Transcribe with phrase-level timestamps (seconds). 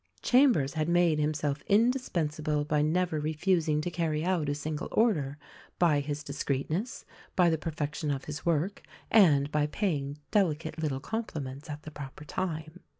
[0.23, 5.37] Chambers had made himself indispensable by never refusing to carry out a single order,
[5.77, 10.99] by his discreet ness, by the perfection of his work, and by paying delicate little
[11.01, 12.79] compliments at the proper time.